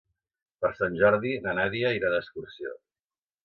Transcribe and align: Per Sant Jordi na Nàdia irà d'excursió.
Per 0.63 0.71
Sant 0.79 0.95
Jordi 1.03 1.35
na 1.45 1.55
Nàdia 1.61 1.95
irà 2.01 2.13
d'excursió. 2.17 2.77